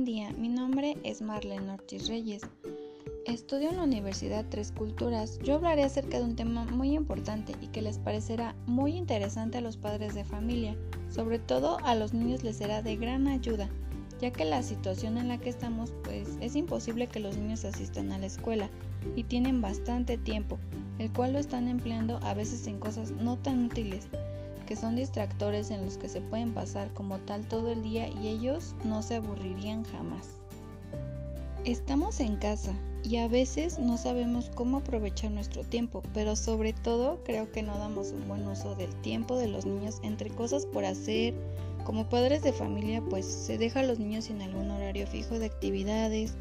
Buen 0.00 0.14
día, 0.14 0.32
mi 0.32 0.48
nombre 0.48 0.96
es 1.04 1.20
Marlene 1.20 1.72
Ortiz 1.72 2.08
Reyes. 2.08 2.40
Estudio 3.26 3.68
en 3.68 3.76
la 3.76 3.82
Universidad 3.82 4.46
Tres 4.48 4.72
Culturas. 4.72 5.38
Yo 5.44 5.56
hablaré 5.56 5.82
acerca 5.82 6.16
de 6.16 6.24
un 6.24 6.36
tema 6.36 6.64
muy 6.64 6.94
importante 6.94 7.52
y 7.60 7.66
que 7.66 7.82
les 7.82 7.98
parecerá 7.98 8.56
muy 8.64 8.96
interesante 8.96 9.58
a 9.58 9.60
los 9.60 9.76
padres 9.76 10.14
de 10.14 10.24
familia. 10.24 10.74
Sobre 11.10 11.38
todo 11.38 11.76
a 11.84 11.94
los 11.94 12.14
niños 12.14 12.42
les 12.42 12.56
será 12.56 12.80
de 12.80 12.96
gran 12.96 13.28
ayuda, 13.28 13.68
ya 14.22 14.30
que 14.30 14.46
la 14.46 14.62
situación 14.62 15.18
en 15.18 15.28
la 15.28 15.36
que 15.36 15.50
estamos 15.50 15.92
pues 16.02 16.38
es 16.40 16.56
imposible 16.56 17.06
que 17.06 17.20
los 17.20 17.36
niños 17.36 17.66
asistan 17.66 18.10
a 18.10 18.16
la 18.16 18.24
escuela 18.24 18.70
y 19.16 19.24
tienen 19.24 19.60
bastante 19.60 20.16
tiempo, 20.16 20.58
el 20.98 21.12
cual 21.12 21.34
lo 21.34 21.38
están 21.38 21.68
empleando 21.68 22.20
a 22.22 22.32
veces 22.32 22.66
en 22.66 22.80
cosas 22.80 23.10
no 23.10 23.36
tan 23.36 23.66
útiles 23.66 24.08
son 24.76 24.96
distractores 24.96 25.70
en 25.70 25.84
los 25.84 25.98
que 25.98 26.08
se 26.08 26.20
pueden 26.20 26.54
pasar 26.54 26.92
como 26.94 27.18
tal 27.18 27.46
todo 27.46 27.70
el 27.70 27.82
día 27.82 28.08
y 28.08 28.28
ellos 28.28 28.74
no 28.84 29.02
se 29.02 29.16
aburrirían 29.16 29.84
jamás. 29.84 30.28
Estamos 31.64 32.20
en 32.20 32.36
casa 32.36 32.72
y 33.02 33.16
a 33.16 33.28
veces 33.28 33.78
no 33.78 33.98
sabemos 33.98 34.50
cómo 34.54 34.78
aprovechar 34.78 35.30
nuestro 35.30 35.62
tiempo, 35.64 36.02
pero 36.14 36.36
sobre 36.36 36.72
todo 36.72 37.18
creo 37.24 37.50
que 37.50 37.62
no 37.62 37.76
damos 37.78 38.12
un 38.12 38.28
buen 38.28 38.46
uso 38.46 38.74
del 38.74 38.94
tiempo 39.02 39.36
de 39.36 39.48
los 39.48 39.66
niños 39.66 40.00
entre 40.02 40.30
cosas 40.30 40.66
por 40.66 40.84
hacer. 40.84 41.34
Como 41.84 42.08
padres 42.08 42.42
de 42.42 42.52
familia, 42.52 43.02
pues 43.02 43.26
se 43.26 43.58
deja 43.58 43.80
a 43.80 43.84
los 43.84 43.98
niños 43.98 44.26
sin 44.26 44.40
algún 44.42 44.70
horario 44.70 45.06
fijo 45.06 45.38
de 45.38 45.46
actividades, 45.46 46.34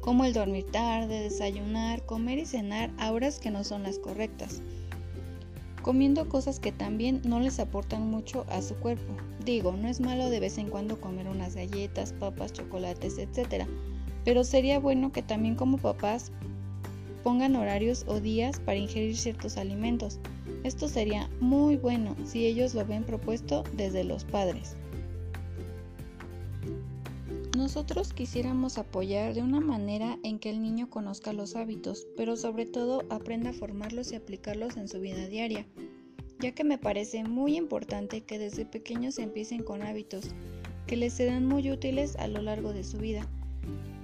como 0.00 0.24
el 0.24 0.32
dormir 0.32 0.66
tarde, 0.70 1.20
desayunar, 1.20 2.04
comer 2.06 2.38
y 2.38 2.46
cenar 2.46 2.90
a 2.98 3.12
horas 3.12 3.40
que 3.40 3.50
no 3.50 3.64
son 3.64 3.82
las 3.82 3.98
correctas 3.98 4.62
comiendo 5.84 6.30
cosas 6.30 6.60
que 6.60 6.72
también 6.72 7.20
no 7.26 7.40
les 7.40 7.60
aportan 7.60 8.10
mucho 8.10 8.46
a 8.48 8.62
su 8.62 8.74
cuerpo. 8.76 9.14
Digo, 9.44 9.72
no 9.72 9.86
es 9.86 10.00
malo 10.00 10.30
de 10.30 10.40
vez 10.40 10.56
en 10.56 10.70
cuando 10.70 10.98
comer 10.98 11.28
unas 11.28 11.54
galletas, 11.54 12.14
papas, 12.14 12.54
chocolates, 12.54 13.18
etc. 13.18 13.66
Pero 14.24 14.44
sería 14.44 14.78
bueno 14.78 15.12
que 15.12 15.22
también 15.22 15.56
como 15.56 15.76
papás 15.76 16.32
pongan 17.22 17.54
horarios 17.54 18.06
o 18.08 18.18
días 18.18 18.60
para 18.60 18.78
ingerir 18.78 19.14
ciertos 19.14 19.58
alimentos. 19.58 20.20
Esto 20.62 20.88
sería 20.88 21.28
muy 21.40 21.76
bueno 21.76 22.16
si 22.24 22.46
ellos 22.46 22.74
lo 22.74 22.86
ven 22.86 23.04
propuesto 23.04 23.62
desde 23.74 24.04
los 24.04 24.24
padres. 24.24 24.76
Nosotros 27.64 28.12
quisiéramos 28.12 28.76
apoyar 28.76 29.32
de 29.32 29.40
una 29.40 29.58
manera 29.58 30.18
en 30.22 30.38
que 30.38 30.50
el 30.50 30.60
niño 30.60 30.90
conozca 30.90 31.32
los 31.32 31.56
hábitos, 31.56 32.06
pero 32.14 32.36
sobre 32.36 32.66
todo 32.66 33.04
aprenda 33.08 33.50
a 33.50 33.52
formarlos 33.54 34.12
y 34.12 34.16
aplicarlos 34.16 34.76
en 34.76 34.86
su 34.86 35.00
vida 35.00 35.28
diaria, 35.28 35.66
ya 36.40 36.52
que 36.52 36.62
me 36.62 36.76
parece 36.76 37.24
muy 37.24 37.56
importante 37.56 38.20
que 38.20 38.38
desde 38.38 38.66
pequeños 38.66 39.18
empiecen 39.18 39.62
con 39.62 39.80
hábitos 39.80 40.26
que 40.86 40.98
les 40.98 41.14
serán 41.14 41.46
muy 41.46 41.70
útiles 41.70 42.16
a 42.16 42.28
lo 42.28 42.42
largo 42.42 42.74
de 42.74 42.84
su 42.84 42.98
vida. 42.98 43.26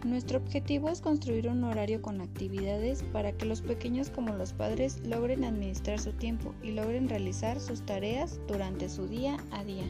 Nuestro 0.07 0.39
objetivo 0.39 0.89
es 0.89 1.03
construir 1.03 1.47
un 1.47 1.63
horario 1.63 2.01
con 2.01 2.23
actividades 2.23 3.03
para 3.13 3.33
que 3.33 3.45
los 3.45 3.61
pequeños 3.61 4.09
como 4.09 4.35
los 4.37 4.55
padres 4.55 5.01
logren 5.05 5.45
administrar 5.45 6.01
su 6.01 6.15
tiempo 6.15 6.55
y 6.63 6.71
logren 6.71 7.11
realizar 7.11 7.61
sus 7.61 7.85
tareas 7.85 8.41
durante 8.49 8.89
su 8.89 9.07
día 9.07 9.37
a 9.51 9.65
día. 9.65 9.85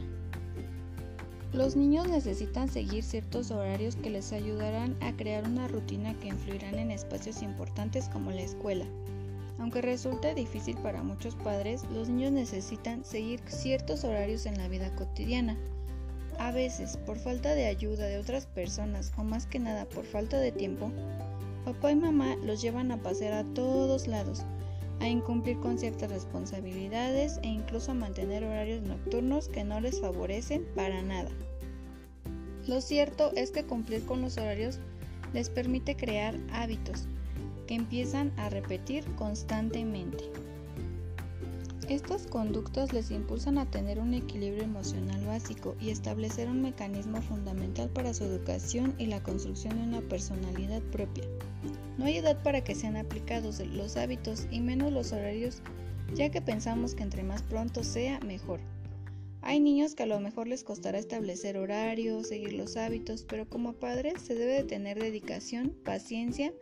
Los 1.53 1.75
niños 1.75 2.07
necesitan 2.07 2.69
seguir 2.69 3.03
ciertos 3.03 3.51
horarios 3.51 3.97
que 3.97 4.09
les 4.09 4.31
ayudarán 4.31 4.95
a 5.01 5.11
crear 5.17 5.43
una 5.45 5.67
rutina 5.67 6.17
que 6.21 6.29
influirán 6.29 6.75
en 6.75 6.91
espacios 6.91 7.41
importantes 7.41 8.07
como 8.07 8.31
la 8.31 8.41
escuela. 8.41 8.85
Aunque 9.59 9.81
resulte 9.81 10.33
difícil 10.33 10.77
para 10.77 11.03
muchos 11.03 11.35
padres, 11.35 11.83
los 11.91 12.07
niños 12.07 12.31
necesitan 12.31 13.03
seguir 13.03 13.41
ciertos 13.47 14.05
horarios 14.05 14.45
en 14.45 14.57
la 14.57 14.69
vida 14.69 14.95
cotidiana. 14.95 15.57
A 16.39 16.53
veces, 16.53 16.95
por 16.95 17.17
falta 17.17 17.53
de 17.53 17.65
ayuda 17.65 18.05
de 18.05 18.17
otras 18.17 18.45
personas 18.45 19.11
o 19.17 19.23
más 19.25 19.45
que 19.45 19.59
nada 19.59 19.83
por 19.83 20.05
falta 20.05 20.39
de 20.39 20.53
tiempo, 20.53 20.89
papá 21.65 21.91
y 21.91 21.95
mamá 21.97 22.37
los 22.45 22.61
llevan 22.61 22.93
a 22.93 23.03
pasear 23.03 23.33
a 23.33 23.43
todos 23.53 24.07
lados, 24.07 24.45
a 25.01 25.07
incumplir 25.07 25.59
con 25.59 25.77
ciertas 25.77 26.11
responsabilidades 26.11 27.39
e 27.43 27.47
incluso 27.47 27.91
a 27.91 27.95
mantener 27.95 28.43
horarios 28.43 28.83
nocturnos 28.83 29.49
que 29.49 29.63
no 29.63 29.81
les 29.81 29.99
favorecen 29.99 30.63
para 30.75 31.01
nada. 31.01 31.31
Lo 32.67 32.79
cierto 32.81 33.31
es 33.35 33.49
que 33.49 33.65
cumplir 33.65 34.05
con 34.05 34.21
los 34.21 34.37
horarios 34.37 34.79
les 35.33 35.49
permite 35.49 35.95
crear 35.95 36.37
hábitos 36.53 37.07
que 37.67 37.73
empiezan 37.73 38.31
a 38.37 38.49
repetir 38.49 39.03
constantemente. 39.15 40.25
Estos 41.89 42.27
conductos 42.27 42.93
les 42.93 43.09
impulsan 43.09 43.57
a 43.57 43.69
tener 43.69 43.99
un 43.99 44.13
equilibrio 44.13 44.63
emocional 44.63 45.25
básico 45.25 45.75
y 45.81 45.89
establecer 45.89 46.47
un 46.47 46.61
mecanismo 46.61 47.21
fundamental 47.23 47.89
para 47.89 48.13
su 48.13 48.23
educación 48.23 48.93
y 48.99 49.07
la 49.07 49.23
construcción 49.23 49.77
de 49.77 49.83
una 49.83 50.01
personalidad 50.01 50.81
propia. 50.83 51.25
No 51.97 52.05
hay 52.05 52.17
edad 52.17 52.41
para 52.41 52.63
que 52.63 52.75
sean 52.75 52.97
aplicados 52.97 53.59
los 53.59 53.97
hábitos 53.97 54.47
y 54.51 54.61
menos 54.61 54.91
los 54.91 55.11
horarios, 55.11 55.61
ya 56.15 56.29
que 56.29 56.41
pensamos 56.41 56.95
que 56.95 57.03
entre 57.03 57.23
más 57.23 57.41
pronto 57.43 57.83
sea, 57.83 58.19
mejor. 58.21 58.59
Hay 59.43 59.59
niños 59.59 59.95
que 59.95 60.03
a 60.03 60.07
lo 60.07 60.19
mejor 60.19 60.47
les 60.47 60.63
costará 60.63 60.99
establecer 60.99 61.57
horarios, 61.57 62.27
seguir 62.27 62.53
los 62.53 62.77
hábitos, 62.77 63.25
pero 63.27 63.49
como 63.49 63.73
padres 63.73 64.21
se 64.21 64.35
debe 64.35 64.53
de 64.53 64.63
tener 64.63 64.99
dedicación, 64.99 65.75
paciencia 65.83 66.53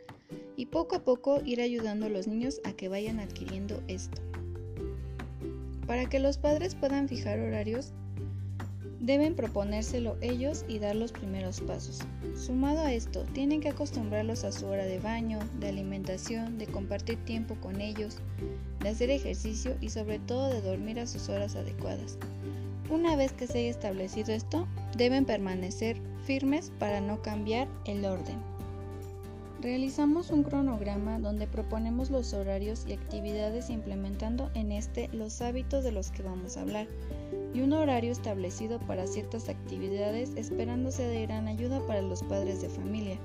y 0.56 0.68
poco 0.68 0.96
a 0.96 1.04
poco 1.04 1.42
ir 1.44 1.62
ayudando 1.62 2.06
a 2.06 2.10
los 2.10 2.28
niños 2.28 2.62
a 2.64 2.72
que 2.74 2.88
vayan 2.88 3.20
adquiriendo 3.20 3.84
esto. 3.88 4.22
Para 5.88 6.08
que 6.08 6.20
los 6.20 6.38
padres 6.38 6.76
puedan 6.76 7.10
fijar 7.10 7.40
horarios, 7.40 7.94
Deben 9.00 9.34
proponérselo 9.34 10.18
ellos 10.20 10.66
y 10.68 10.80
dar 10.80 10.96
los 10.96 11.14
primeros 11.14 11.62
pasos. 11.62 12.00
Sumado 12.36 12.82
a 12.82 12.94
esto, 12.94 13.24
tienen 13.34 13.62
que 13.62 13.70
acostumbrarlos 13.70 14.44
a 14.44 14.52
su 14.52 14.68
hora 14.68 14.86
de 14.86 15.00
baño, 15.00 15.40
de 15.60 15.70
alimentación, 15.70 16.58
de 16.58 16.68
compartir 16.68 17.18
tiempo 17.24 17.56
con 17.62 17.80
ellos, 17.80 18.18
de 18.82 18.90
hacer 18.90 19.10
ejercicio 19.10 19.78
y 19.80 19.90
sobre 19.90 20.20
todo 20.20 20.50
de 20.50 20.62
dormir 20.62 21.00
a 21.00 21.08
sus 21.08 21.30
horas 21.30 21.56
adecuadas. 21.56 22.18
Una 22.90 23.16
vez 23.16 23.32
que 23.32 23.48
se 23.48 23.60
haya 23.60 23.70
establecido 23.70 24.34
esto, 24.34 24.68
deben 24.98 25.24
permanecer 25.24 25.96
firmes 26.26 26.72
para 26.78 27.00
no 27.00 27.22
cambiar 27.22 27.70
el 27.86 28.04
orden. 28.04 28.38
Realizamos 29.62 30.30
un 30.30 30.44
cronograma 30.44 31.20
donde 31.20 31.48
proponemos 31.48 32.10
los 32.10 32.34
horarios 32.34 32.86
y 32.88 32.94
actividades 32.94 33.70
implementando 33.70 34.50
en 34.56 34.72
este 34.72 35.10
los 35.10 35.42
hábitos 35.42 35.84
de 35.84 35.92
los 35.92 36.12
que 36.12 36.24
vamos 36.24 36.58
a 36.58 36.62
hablar 36.62 36.88
y 37.54 37.62
un 37.62 37.74
horario 37.74 38.12
establecido 38.12 38.80
para 38.80 39.08
ciertas 39.08 39.50
actividades 39.50 40.32
esperándose 40.36 41.04
de 41.04 41.24
gran 41.24 41.48
ayuda 41.48 41.86
para 41.88 42.02
los 42.02 42.24
padres 42.24 42.62
de 42.62 42.70
familia 42.70 43.18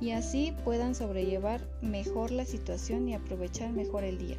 y 0.00 0.10
así 0.10 0.52
puedan 0.64 0.96
sobrellevar 0.96 1.60
mejor 1.80 2.32
la 2.32 2.44
situación 2.44 3.08
y 3.08 3.14
aprovechar 3.14 3.70
mejor 3.70 4.02
el 4.02 4.18
día. 4.18 4.36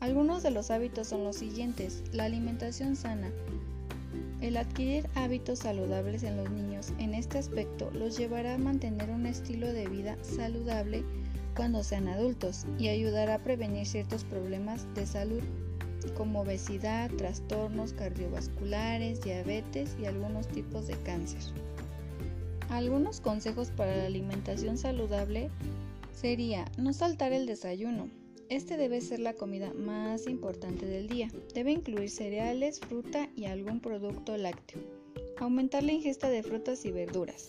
Algunos 0.00 0.42
de 0.42 0.50
los 0.50 0.70
hábitos 0.70 1.08
son 1.08 1.24
los 1.24 1.36
siguientes, 1.36 2.02
la 2.12 2.24
alimentación 2.24 2.94
sana. 2.94 3.32
El 4.42 4.58
adquirir 4.58 5.08
hábitos 5.14 5.60
saludables 5.60 6.22
en 6.22 6.36
los 6.36 6.50
niños 6.50 6.92
en 6.98 7.14
este 7.14 7.38
aspecto 7.38 7.90
los 7.92 8.18
llevará 8.18 8.54
a 8.54 8.58
mantener 8.58 9.08
un 9.08 9.24
estilo 9.24 9.72
de 9.72 9.88
vida 9.88 10.18
saludable 10.20 11.02
cuando 11.56 11.82
sean 11.82 12.08
adultos 12.08 12.66
y 12.78 12.88
ayudará 12.88 13.36
a 13.36 13.42
prevenir 13.42 13.86
ciertos 13.86 14.24
problemas 14.24 14.86
de 14.94 15.06
salud 15.06 15.42
como 16.12 16.40
obesidad, 16.40 17.10
trastornos 17.12 17.92
cardiovasculares, 17.92 19.22
diabetes 19.22 19.96
y 20.00 20.06
algunos 20.06 20.48
tipos 20.48 20.86
de 20.86 20.94
cáncer. 20.98 21.40
Algunos 22.68 23.20
consejos 23.20 23.70
para 23.70 23.96
la 23.96 24.06
alimentación 24.06 24.78
saludable 24.78 25.50
sería 26.12 26.64
no 26.76 26.92
saltar 26.92 27.32
el 27.32 27.46
desayuno. 27.46 28.08
Este 28.48 28.76
debe 28.76 29.00
ser 29.00 29.20
la 29.20 29.34
comida 29.34 29.72
más 29.74 30.26
importante 30.26 30.86
del 30.86 31.08
día. 31.08 31.28
Debe 31.54 31.72
incluir 31.72 32.10
cereales, 32.10 32.80
fruta 32.80 33.30
y 33.36 33.46
algún 33.46 33.80
producto 33.80 34.36
lácteo. 34.36 34.80
Aumentar 35.38 35.82
la 35.82 35.92
ingesta 35.92 36.28
de 36.28 36.42
frutas 36.42 36.84
y 36.84 36.92
verduras. 36.92 37.48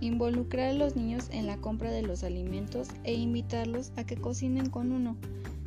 Involucrar 0.00 0.70
a 0.70 0.72
los 0.72 0.96
niños 0.96 1.28
en 1.30 1.46
la 1.46 1.58
compra 1.58 1.90
de 1.90 2.02
los 2.02 2.24
alimentos 2.24 2.88
e 3.04 3.14
invitarlos 3.14 3.92
a 3.96 4.04
que 4.04 4.16
cocinen 4.16 4.70
con 4.70 4.92
uno. 4.92 5.16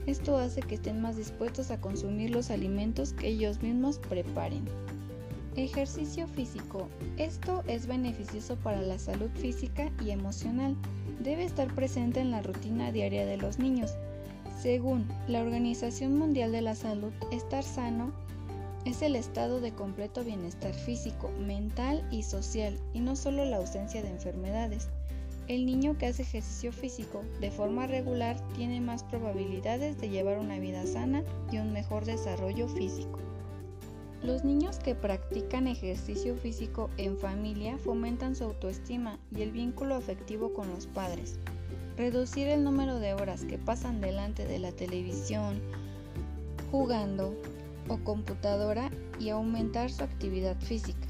Esto 0.07 0.37
hace 0.37 0.61
que 0.61 0.75
estén 0.75 1.01
más 1.01 1.17
dispuestos 1.17 1.71
a 1.71 1.79
consumir 1.79 2.31
los 2.31 2.49
alimentos 2.49 3.13
que 3.13 3.27
ellos 3.27 3.61
mismos 3.61 3.99
preparen. 3.99 4.65
Ejercicio 5.55 6.27
físico. 6.27 6.89
Esto 7.17 7.63
es 7.67 7.85
beneficioso 7.85 8.55
para 8.55 8.81
la 8.81 8.97
salud 8.97 9.29
física 9.35 9.91
y 10.03 10.09
emocional. 10.09 10.75
Debe 11.21 11.45
estar 11.45 11.73
presente 11.75 12.19
en 12.19 12.31
la 12.31 12.41
rutina 12.41 12.91
diaria 12.91 13.25
de 13.25 13.37
los 13.37 13.59
niños. 13.59 13.91
Según 14.59 15.07
la 15.27 15.41
Organización 15.41 16.17
Mundial 16.17 16.51
de 16.51 16.61
la 16.61 16.73
Salud, 16.73 17.11
estar 17.31 17.63
sano 17.63 18.11
es 18.85 19.01
el 19.01 19.15
estado 19.15 19.61
de 19.61 19.71
completo 19.71 20.23
bienestar 20.23 20.73
físico, 20.73 21.31
mental 21.39 22.05
y 22.11 22.23
social, 22.23 22.77
y 22.93 22.99
no 22.99 23.15
solo 23.15 23.45
la 23.45 23.57
ausencia 23.57 24.01
de 24.01 24.09
enfermedades. 24.09 24.89
El 25.47 25.65
niño 25.65 25.97
que 25.97 26.07
hace 26.07 26.23
ejercicio 26.23 26.71
físico 26.71 27.21
de 27.41 27.51
forma 27.51 27.87
regular 27.87 28.37
tiene 28.55 28.81
más 28.81 29.03
probabilidades 29.03 29.99
de 29.99 30.09
llevar 30.09 30.39
una 30.39 30.59
vida 30.59 30.85
sana 30.85 31.23
y 31.51 31.57
un 31.57 31.73
mejor 31.73 32.05
desarrollo 32.05 32.67
físico. 32.67 33.19
Los 34.21 34.45
niños 34.45 34.77
que 34.79 34.95
practican 34.95 35.67
ejercicio 35.67 36.37
físico 36.37 36.89
en 36.97 37.17
familia 37.17 37.77
fomentan 37.77 38.35
su 38.35 38.45
autoestima 38.45 39.19
y 39.35 39.41
el 39.41 39.51
vínculo 39.51 39.95
afectivo 39.95 40.53
con 40.53 40.69
los 40.69 40.87
padres. 40.87 41.39
Reducir 41.97 42.47
el 42.47 42.63
número 42.63 42.99
de 42.99 43.13
horas 43.13 43.43
que 43.43 43.57
pasan 43.57 43.99
delante 43.99 44.45
de 44.45 44.59
la 44.59 44.71
televisión, 44.71 45.61
jugando 46.71 47.35
o 47.87 47.97
computadora 47.97 48.89
y 49.19 49.29
aumentar 49.29 49.91
su 49.91 50.03
actividad 50.03 50.59
física. 50.59 51.07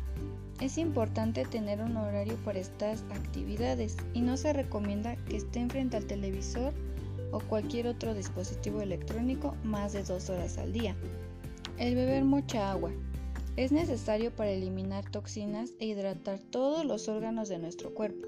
Es 0.62 0.78
importante 0.78 1.46
tener 1.46 1.82
un 1.82 1.98
horario 1.98 2.36
para 2.46 2.60
estas 2.60 3.04
actividades 3.12 3.98
y 4.14 4.22
no 4.22 4.38
se 4.38 4.54
recomienda 4.54 5.16
que 5.26 5.38
estén 5.38 5.70
frente 5.70 5.98
al 5.98 6.06
televisor 6.06 6.74
o 7.32 7.40
cualquier 7.40 7.88
otro 7.88 8.14
dispositivo 8.14 8.82
electrónico 8.82 9.56
más 9.64 9.94
de 9.94 10.04
dos 10.04 10.30
horas 10.30 10.58
al 10.58 10.72
día. 10.72 10.96
El 11.78 11.96
beber 11.96 12.24
mucha 12.24 12.72
agua. 12.72 12.92
Es 13.58 13.72
necesario 13.72 14.32
para 14.32 14.52
eliminar 14.52 15.10
toxinas 15.10 15.72
e 15.80 15.88
hidratar 15.88 16.40
todos 16.40 16.86
los 16.86 17.08
órganos 17.08 17.50
de 17.50 17.60
nuestro 17.60 17.94
cuerpo. 17.94 18.28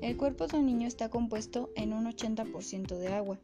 El 0.00 0.16
cuerpo 0.16 0.46
de 0.46 0.58
un 0.58 0.66
niño 0.66 0.86
está 0.86 1.08
compuesto 1.08 1.70
en 1.76 1.92
un 1.92 2.06
80% 2.06 2.96
de 2.98 3.08
agua 3.08 3.38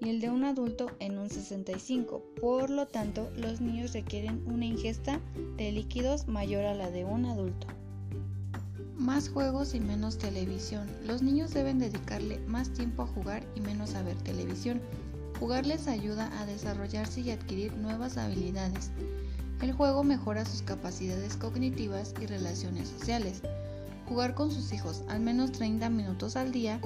y 0.00 0.10
el 0.10 0.20
de 0.20 0.30
un 0.30 0.44
adulto 0.44 0.90
en 1.00 1.18
un 1.18 1.28
65%. 1.28 2.22
Por 2.40 2.70
lo 2.70 2.86
tanto, 2.86 3.30
los 3.36 3.60
niños 3.60 3.92
requieren 3.92 4.42
una 4.46 4.66
ingesta 4.66 5.20
de 5.56 5.72
líquidos 5.72 6.28
mayor 6.28 6.64
a 6.64 6.74
la 6.74 6.90
de 6.90 7.04
un 7.04 7.24
adulto. 7.26 7.66
Más 8.96 9.28
juegos 9.28 9.74
y 9.74 9.80
menos 9.80 10.18
televisión. 10.18 10.88
Los 11.04 11.22
niños 11.22 11.52
deben 11.52 11.78
dedicarle 11.78 12.38
más 12.46 12.72
tiempo 12.72 13.02
a 13.02 13.06
jugar 13.06 13.46
y 13.54 13.60
menos 13.60 13.94
a 13.94 14.02
ver 14.02 14.16
televisión. 14.16 14.80
Jugar 15.38 15.66
les 15.66 15.86
ayuda 15.86 16.30
a 16.40 16.46
desarrollarse 16.46 17.20
y 17.20 17.30
adquirir 17.30 17.74
nuevas 17.74 18.16
habilidades. 18.16 18.90
El 19.60 19.72
juego 19.72 20.02
mejora 20.02 20.44
sus 20.44 20.62
capacidades 20.62 21.36
cognitivas 21.36 22.14
y 22.20 22.26
relaciones 22.26 22.88
sociales. 22.88 23.42
Jugar 24.08 24.34
con 24.34 24.50
sus 24.50 24.72
hijos 24.72 25.02
al 25.08 25.20
menos 25.20 25.52
30 25.52 25.90
minutos 25.90 26.36
al 26.36 26.52
día 26.52 26.80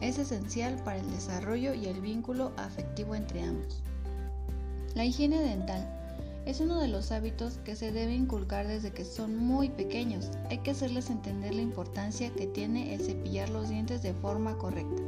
es 0.00 0.18
esencial 0.18 0.76
para 0.84 0.98
el 0.98 1.10
desarrollo 1.10 1.74
y 1.74 1.86
el 1.86 2.00
vínculo 2.00 2.52
afectivo 2.56 3.14
entre 3.14 3.42
ambos. 3.42 3.82
La 4.94 5.04
higiene 5.04 5.40
dental 5.40 5.88
es 6.46 6.60
uno 6.60 6.80
de 6.80 6.88
los 6.88 7.12
hábitos 7.12 7.58
que 7.64 7.76
se 7.76 7.92
debe 7.92 8.14
inculcar 8.14 8.66
desde 8.66 8.92
que 8.92 9.04
son 9.04 9.36
muy 9.36 9.68
pequeños. 9.68 10.30
Hay 10.48 10.58
que 10.58 10.70
hacerles 10.70 11.10
entender 11.10 11.54
la 11.54 11.62
importancia 11.62 12.30
que 12.30 12.46
tiene 12.46 12.94
el 12.94 13.00
cepillar 13.00 13.50
los 13.50 13.68
dientes 13.68 14.02
de 14.02 14.14
forma 14.14 14.56
correcta. 14.56 15.02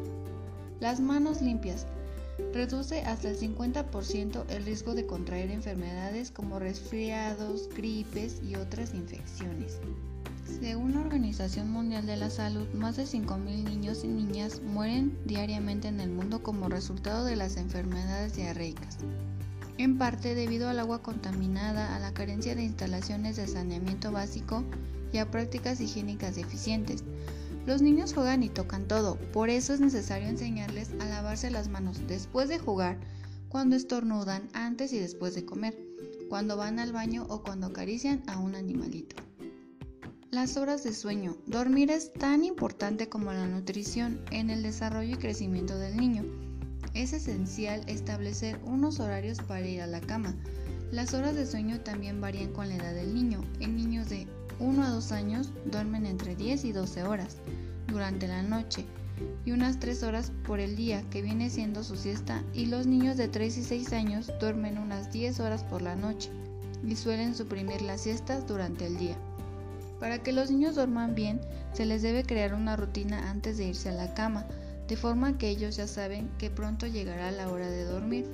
Las 0.80 1.00
manos 1.00 1.40
limpias 1.40 1.86
reduce 2.52 3.00
hasta 3.02 3.30
el 3.30 3.38
50% 3.38 4.44
el 4.50 4.64
riesgo 4.64 4.94
de 4.94 5.06
contraer 5.06 5.50
enfermedades 5.50 6.30
como 6.30 6.58
resfriados, 6.58 7.68
gripes 7.74 8.40
y 8.42 8.56
otras 8.56 8.94
infecciones. 8.94 9.78
Según 10.60 10.92
la 10.92 11.00
Organización 11.00 11.70
Mundial 11.70 12.06
de 12.06 12.16
la 12.16 12.28
Salud, 12.28 12.68
más 12.74 12.96
de 12.96 13.04
5.000 13.04 13.64
niños 13.64 14.04
y 14.04 14.08
niñas 14.08 14.60
mueren 14.60 15.18
diariamente 15.24 15.88
en 15.88 15.98
el 15.98 16.10
mundo 16.10 16.42
como 16.42 16.68
resultado 16.68 17.24
de 17.24 17.36
las 17.36 17.56
enfermedades 17.56 18.36
diarreicas, 18.36 18.98
en 19.78 19.96
parte 19.96 20.34
debido 20.34 20.68
al 20.68 20.78
agua 20.78 21.02
contaminada, 21.02 21.96
a 21.96 21.98
la 21.98 22.12
carencia 22.12 22.54
de 22.54 22.64
instalaciones 22.64 23.36
de 23.36 23.48
saneamiento 23.48 24.12
básico 24.12 24.62
y 25.12 25.18
a 25.18 25.30
prácticas 25.30 25.80
higiénicas 25.80 26.36
deficientes. 26.36 27.02
Los 27.66 27.80
niños 27.80 28.12
juegan 28.12 28.42
y 28.42 28.48
tocan 28.50 28.86
todo, 28.86 29.16
por 29.32 29.48
eso 29.48 29.72
es 29.72 29.80
necesario 29.80 30.28
enseñarles 30.28 30.90
a 31.00 31.06
lavarse 31.06 31.50
las 31.50 31.68
manos 31.68 32.06
después 32.06 32.48
de 32.48 32.58
jugar, 32.58 32.98
cuando 33.48 33.74
estornudan, 33.74 34.48
antes 34.52 34.92
y 34.92 34.98
después 34.98 35.34
de 35.34 35.46
comer, 35.46 35.76
cuando 36.28 36.56
van 36.56 36.78
al 36.78 36.92
baño 36.92 37.26
o 37.28 37.42
cuando 37.42 37.68
acarician 37.68 38.22
a 38.26 38.38
un 38.38 38.54
animalito. 38.54 39.16
Las 40.32 40.56
horas 40.56 40.82
de 40.82 40.94
sueño. 40.94 41.36
Dormir 41.44 41.90
es 41.90 42.10
tan 42.10 42.42
importante 42.42 43.10
como 43.10 43.34
la 43.34 43.46
nutrición 43.46 44.18
en 44.30 44.48
el 44.48 44.62
desarrollo 44.62 45.12
y 45.12 45.18
crecimiento 45.18 45.76
del 45.76 45.98
niño. 45.98 46.24
Es 46.94 47.12
esencial 47.12 47.82
establecer 47.86 48.58
unos 48.64 48.98
horarios 48.98 49.40
para 49.40 49.68
ir 49.68 49.82
a 49.82 49.86
la 49.86 50.00
cama. 50.00 50.34
Las 50.90 51.12
horas 51.12 51.34
de 51.34 51.44
sueño 51.44 51.80
también 51.80 52.22
varían 52.22 52.50
con 52.54 52.70
la 52.70 52.76
edad 52.76 52.94
del 52.94 53.14
niño. 53.14 53.44
En 53.60 53.76
niños 53.76 54.08
de 54.08 54.26
1 54.58 54.82
a 54.82 54.88
2 54.88 55.12
años 55.12 55.50
duermen 55.66 56.06
entre 56.06 56.34
10 56.34 56.64
y 56.64 56.72
12 56.72 57.02
horas 57.02 57.36
durante 57.88 58.26
la 58.26 58.42
noche 58.42 58.86
y 59.44 59.50
unas 59.50 59.80
3 59.80 60.02
horas 60.02 60.32
por 60.46 60.60
el 60.60 60.76
día, 60.76 61.02
que 61.10 61.20
viene 61.20 61.50
siendo 61.50 61.84
su 61.84 61.94
siesta, 61.94 62.42
y 62.54 62.66
los 62.66 62.86
niños 62.86 63.18
de 63.18 63.28
3 63.28 63.58
y 63.58 63.62
6 63.64 63.92
años 63.92 64.32
duermen 64.40 64.78
unas 64.78 65.12
10 65.12 65.40
horas 65.40 65.62
por 65.62 65.82
la 65.82 65.94
noche 65.94 66.30
y 66.88 66.96
suelen 66.96 67.34
suprimir 67.34 67.82
las 67.82 68.00
siestas 68.00 68.46
durante 68.46 68.86
el 68.86 68.96
día. 68.96 69.18
Para 70.02 70.18
que 70.18 70.32
los 70.32 70.50
niños 70.50 70.74
duerman 70.74 71.14
bien, 71.14 71.40
se 71.74 71.86
les 71.86 72.02
debe 72.02 72.24
crear 72.24 72.54
una 72.54 72.74
rutina 72.74 73.30
antes 73.30 73.56
de 73.56 73.68
irse 73.68 73.88
a 73.88 73.92
la 73.92 74.12
cama, 74.14 74.48
de 74.88 74.96
forma 74.96 75.38
que 75.38 75.48
ellos 75.48 75.76
ya 75.76 75.86
saben 75.86 76.28
que 76.38 76.50
pronto 76.50 76.88
llegará 76.88 77.30
la 77.30 77.48
hora 77.48 77.70
de 77.70 77.84
dormir. 77.84 78.26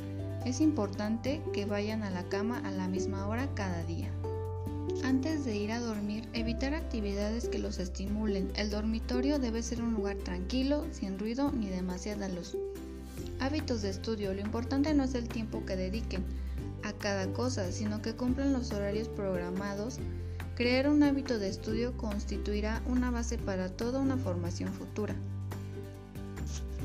Es 0.46 0.62
importante 0.62 1.42
que 1.52 1.66
vayan 1.66 2.02
a 2.04 2.10
la 2.10 2.26
cama 2.30 2.58
a 2.64 2.70
la 2.70 2.88
misma 2.88 3.28
hora 3.28 3.46
cada 3.54 3.84
día. 3.84 4.08
Antes 5.04 5.44
de 5.44 5.58
ir 5.58 5.70
a 5.70 5.80
dormir, 5.80 6.26
evitar 6.32 6.72
actividades 6.72 7.50
que 7.50 7.58
los 7.58 7.78
estimulen. 7.78 8.50
El 8.56 8.70
dormitorio 8.70 9.38
debe 9.38 9.62
ser 9.62 9.82
un 9.82 9.92
lugar 9.92 10.16
tranquilo, 10.16 10.86
sin 10.90 11.18
ruido 11.18 11.52
ni 11.52 11.68
demasiada 11.68 12.30
luz. 12.30 12.56
Hábitos 13.40 13.82
de 13.82 13.90
estudio. 13.90 14.32
Lo 14.32 14.40
importante 14.40 14.94
no 14.94 15.04
es 15.04 15.14
el 15.14 15.28
tiempo 15.28 15.66
que 15.66 15.76
dediquen 15.76 16.24
a 16.82 16.94
cada 16.94 17.30
cosa, 17.34 17.70
sino 17.72 18.00
que 18.00 18.14
cumplan 18.14 18.54
los 18.54 18.72
horarios 18.72 19.08
programados 19.08 20.00
Crear 20.58 20.88
un 20.88 21.04
hábito 21.04 21.38
de 21.38 21.48
estudio 21.48 21.96
constituirá 21.96 22.82
una 22.88 23.12
base 23.12 23.38
para 23.38 23.68
toda 23.68 24.00
una 24.00 24.16
formación 24.16 24.72
futura. 24.72 25.14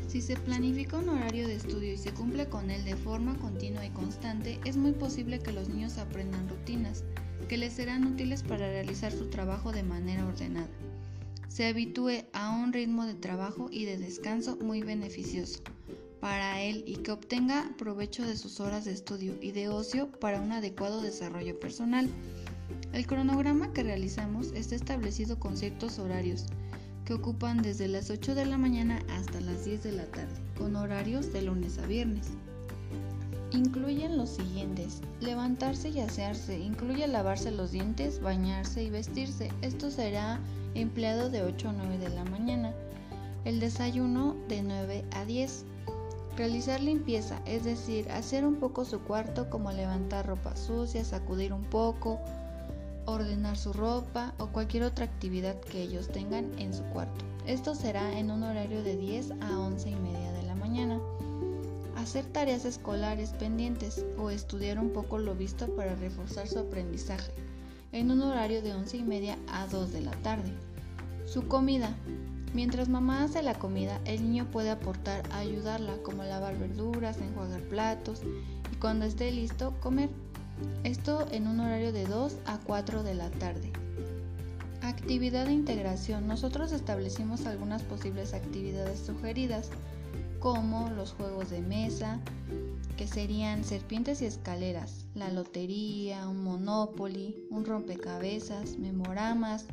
Si 0.07 0.21
se 0.21 0.37
planifica 0.37 0.99
un 0.99 1.09
horario 1.09 1.47
de 1.47 1.55
estudio 1.55 1.91
y 1.91 1.97
se 1.97 2.13
cumple 2.13 2.47
con 2.47 2.69
él 2.69 2.85
de 2.85 2.95
forma 2.95 3.35
continua 3.39 3.83
y 3.83 3.89
constante, 3.89 4.59
es 4.63 4.77
muy 4.77 4.91
posible 4.91 5.39
que 5.39 5.51
los 5.51 5.69
niños 5.69 5.97
aprendan 5.97 6.47
rutinas 6.49 7.03
que 7.49 7.57
les 7.57 7.73
serán 7.73 8.05
útiles 8.05 8.43
para 8.43 8.69
realizar 8.69 9.11
su 9.11 9.31
trabajo 9.31 9.71
de 9.71 9.81
manera 9.81 10.23
ordenada. 10.27 10.69
Se 11.47 11.65
habitúe 11.65 12.25
a 12.31 12.51
un 12.51 12.73
ritmo 12.73 13.07
de 13.07 13.15
trabajo 13.15 13.69
y 13.71 13.85
de 13.85 13.97
descanso 13.97 14.55
muy 14.57 14.83
beneficioso 14.83 15.61
para 16.19 16.61
él 16.61 16.83
y 16.85 16.97
que 16.97 17.09
obtenga 17.09 17.73
provecho 17.79 18.23
de 18.23 18.37
sus 18.37 18.59
horas 18.59 18.85
de 18.85 18.91
estudio 18.91 19.33
y 19.41 19.51
de 19.51 19.69
ocio 19.69 20.11
para 20.19 20.41
un 20.41 20.51
adecuado 20.51 21.01
desarrollo 21.01 21.59
personal. 21.59 22.07
El 22.93 23.07
cronograma 23.07 23.73
que 23.73 23.83
realizamos 23.83 24.51
está 24.51 24.75
establecido 24.75 25.39
con 25.39 25.57
ciertos 25.57 25.99
horarios 25.99 26.45
que 27.05 27.13
ocupan 27.13 27.61
desde 27.61 27.87
las 27.87 28.09
8 28.09 28.35
de 28.35 28.45
la 28.45 28.57
mañana 28.57 28.99
hasta 29.09 29.41
las 29.41 29.65
10 29.65 29.83
de 29.83 29.91
la 29.91 30.05
tarde, 30.05 30.33
con 30.57 30.75
horarios 30.75 31.33
de 31.33 31.41
lunes 31.41 31.77
a 31.79 31.85
viernes. 31.85 32.27
Incluyen 33.51 34.17
los 34.17 34.29
siguientes, 34.29 35.01
levantarse 35.19 35.89
y 35.89 35.99
asearse, 35.99 36.59
incluye 36.59 37.07
lavarse 37.07 37.51
los 37.51 37.71
dientes, 37.71 38.21
bañarse 38.21 38.83
y 38.83 38.89
vestirse, 38.89 39.51
esto 39.61 39.91
será 39.91 40.39
empleado 40.75 41.29
de 41.29 41.43
8 41.43 41.69
a 41.69 41.73
9 41.73 41.97
de 41.97 42.09
la 42.09 42.25
mañana, 42.25 42.73
el 43.45 43.59
desayuno 43.59 44.35
de 44.47 44.63
9 44.63 45.05
a 45.11 45.25
10, 45.25 45.65
realizar 46.37 46.81
limpieza, 46.81 47.41
es 47.45 47.63
decir, 47.63 48.09
hacer 48.11 48.45
un 48.45 48.55
poco 48.55 48.85
su 48.85 49.01
cuarto 49.01 49.49
como 49.49 49.71
levantar 49.71 50.25
ropa 50.25 50.55
sucia, 50.55 51.03
sacudir 51.03 51.53
un 51.53 51.63
poco, 51.65 52.19
ordenar 53.05 53.57
su 53.57 53.73
ropa 53.73 54.33
o 54.37 54.47
cualquier 54.47 54.83
otra 54.83 55.05
actividad 55.05 55.59
que 55.59 55.81
ellos 55.81 56.07
tengan 56.09 56.51
en 56.59 56.73
su 56.73 56.83
cuarto. 56.85 57.25
Esto 57.45 57.75
será 57.75 58.17
en 58.17 58.31
un 58.31 58.43
horario 58.43 58.83
de 58.83 58.95
10 58.95 59.31
a 59.41 59.59
11 59.59 59.89
y 59.89 59.95
media 59.95 60.31
de 60.31 60.43
la 60.43 60.55
mañana. 60.55 60.99
Hacer 61.97 62.25
tareas 62.25 62.65
escolares 62.65 63.31
pendientes 63.31 64.05
o 64.17 64.29
estudiar 64.29 64.79
un 64.79 64.91
poco 64.91 65.17
lo 65.17 65.35
visto 65.35 65.67
para 65.75 65.95
reforzar 65.95 66.47
su 66.47 66.59
aprendizaje 66.59 67.31
en 67.91 68.11
un 68.11 68.21
horario 68.21 68.61
de 68.61 68.73
11 68.73 68.97
y 68.97 69.03
media 69.03 69.37
a 69.47 69.67
2 69.67 69.93
de 69.93 70.01
la 70.01 70.11
tarde. 70.23 70.51
Su 71.25 71.47
comida. 71.47 71.95
Mientras 72.53 72.87
mamá 72.87 73.23
hace 73.23 73.41
la 73.41 73.55
comida, 73.55 73.99
el 74.05 74.21
niño 74.21 74.49
puede 74.51 74.69
aportar 74.69 75.23
a 75.31 75.39
ayudarla 75.39 75.97
como 76.03 76.23
lavar 76.23 76.57
verduras, 76.57 77.17
enjuagar 77.17 77.61
platos 77.61 78.21
y 78.71 78.75
cuando 78.77 79.05
esté 79.05 79.31
listo 79.31 79.73
comer. 79.79 80.09
Esto 80.83 81.25
en 81.31 81.47
un 81.47 81.59
horario 81.59 81.91
de 81.91 82.05
2 82.05 82.35
a 82.45 82.59
4 82.59 83.03
de 83.03 83.13
la 83.13 83.29
tarde. 83.31 83.71
Actividad 84.81 85.45
de 85.45 85.53
integración. 85.53 86.27
Nosotros 86.27 86.71
establecimos 86.71 87.45
algunas 87.45 87.83
posibles 87.83 88.33
actividades 88.33 88.99
sugeridas, 88.99 89.69
como 90.39 90.89
los 90.89 91.13
juegos 91.13 91.49
de 91.49 91.61
mesa, 91.61 92.19
que 92.97 93.07
serían 93.07 93.63
serpientes 93.63 94.21
y 94.21 94.25
escaleras, 94.25 95.05
la 95.15 95.29
lotería, 95.29 96.27
un 96.27 96.43
monopoly, 96.43 97.47
un 97.49 97.65
rompecabezas, 97.65 98.77
memoramas, 98.77 99.65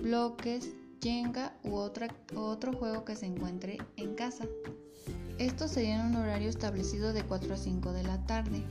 bloques, 0.00 0.70
jenga 1.02 1.54
u 1.64 1.74
otro 1.74 2.72
juego 2.72 3.04
que 3.04 3.16
se 3.16 3.26
encuentre 3.26 3.78
en 3.96 4.14
casa. 4.14 4.46
Esto 5.38 5.68
sería 5.68 6.00
en 6.00 6.06
un 6.06 6.16
horario 6.16 6.48
establecido 6.48 7.12
de 7.12 7.22
4 7.22 7.54
a 7.54 7.56
5 7.56 7.92
de 7.92 8.02
la 8.02 8.24
tarde. 8.26 8.62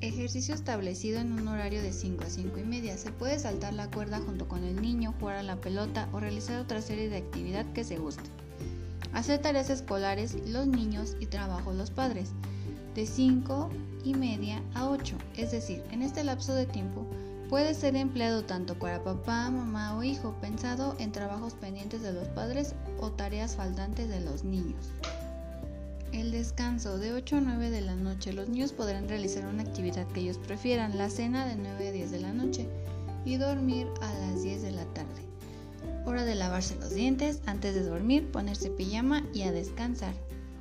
Ejercicio 0.00 0.54
establecido 0.54 1.18
en 1.18 1.32
un 1.32 1.48
horario 1.48 1.82
de 1.82 1.92
5 1.92 2.22
a 2.22 2.30
5 2.30 2.58
y 2.60 2.62
media. 2.62 2.96
Se 2.96 3.10
puede 3.10 3.36
saltar 3.40 3.74
la 3.74 3.90
cuerda 3.90 4.20
junto 4.20 4.46
con 4.46 4.62
el 4.62 4.80
niño, 4.80 5.12
jugar 5.18 5.38
a 5.38 5.42
la 5.42 5.56
pelota 5.56 6.08
o 6.12 6.20
realizar 6.20 6.60
otra 6.60 6.80
serie 6.80 7.08
de 7.08 7.16
actividad 7.16 7.66
que 7.72 7.82
se 7.82 7.98
guste. 7.98 8.22
Hacer 9.12 9.40
tareas 9.40 9.70
escolares 9.70 10.36
los 10.46 10.68
niños 10.68 11.16
y 11.18 11.26
trabajo 11.26 11.72
los 11.72 11.90
padres. 11.90 12.30
De 12.94 13.06
5 13.06 13.70
y 14.04 14.14
media 14.14 14.62
a 14.74 14.88
8. 14.88 15.16
Es 15.36 15.50
decir, 15.50 15.82
en 15.90 16.02
este 16.02 16.22
lapso 16.22 16.54
de 16.54 16.66
tiempo 16.66 17.04
puede 17.48 17.74
ser 17.74 17.96
empleado 17.96 18.44
tanto 18.44 18.78
para 18.78 19.02
papá, 19.02 19.50
mamá 19.50 19.96
o 19.96 20.04
hijo, 20.04 20.36
pensado 20.40 20.94
en 21.00 21.10
trabajos 21.10 21.54
pendientes 21.54 22.02
de 22.02 22.12
los 22.12 22.28
padres 22.28 22.76
o 23.00 23.10
tareas 23.10 23.56
faltantes 23.56 24.08
de 24.08 24.20
los 24.20 24.44
niños. 24.44 24.92
El 26.12 26.30
descanso 26.30 26.98
de 26.98 27.12
8 27.12 27.36
a 27.36 27.40
9 27.40 27.70
de 27.70 27.80
la 27.80 27.94
noche. 27.94 28.32
Los 28.32 28.48
niños 28.48 28.72
podrán 28.72 29.08
realizar 29.08 29.46
una 29.46 29.62
actividad 29.62 30.06
que 30.08 30.20
ellos 30.20 30.38
prefieran, 30.38 30.96
la 30.96 31.10
cena 31.10 31.46
de 31.46 31.56
9 31.56 31.88
a 31.88 31.92
10 31.92 32.10
de 32.10 32.20
la 32.20 32.32
noche 32.32 32.66
y 33.24 33.36
dormir 33.36 33.86
a 34.00 34.12
las 34.14 34.42
10 34.42 34.62
de 34.62 34.72
la 34.72 34.84
tarde. 34.94 35.22
Hora 36.06 36.24
de 36.24 36.34
lavarse 36.34 36.76
los 36.76 36.90
dientes, 36.90 37.40
antes 37.46 37.74
de 37.74 37.82
dormir, 37.82 38.30
ponerse 38.30 38.70
pijama 38.70 39.22
y 39.34 39.42
a 39.42 39.52
descansar. 39.52 40.14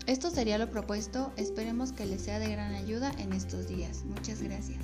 Esto 0.06 0.30
sería 0.30 0.58
lo 0.58 0.70
propuesto, 0.70 1.32
esperemos 1.38 1.92
que 1.92 2.06
les 2.06 2.22
sea 2.22 2.40
de 2.40 2.50
gran 2.50 2.74
ayuda 2.74 3.12
en 3.18 3.34
estos 3.34 3.68
días. 3.68 4.04
Muchas 4.06 4.42
gracias. 4.42 4.80